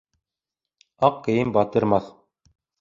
Аҡ 1.09 1.21
кейем 1.29 1.55
батырмаҫ. 1.61 2.13